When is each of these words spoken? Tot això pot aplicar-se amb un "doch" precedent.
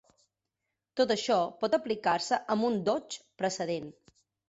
Tot 1.01 1.13
això 1.17 1.37
pot 1.61 1.77
aplicar-se 1.81 2.43
amb 2.57 2.71
un 2.73 2.83
"doch" 2.91 3.23
precedent. 3.45 3.97